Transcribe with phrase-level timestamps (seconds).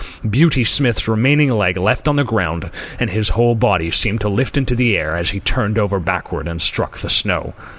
[0.27, 4.73] Beauty Smith's remaining leg left the ground, and his whole body seemed to lift into
[4.75, 7.53] the air as he turned over backward and struck the snow.